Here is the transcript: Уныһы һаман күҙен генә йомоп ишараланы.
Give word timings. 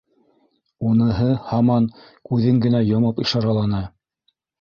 Уныһы 0.91 1.27
һаман 1.49 1.85
күҙен 2.29 2.57
генә 2.63 2.81
йомоп 2.87 3.21
ишараланы. 3.25 3.83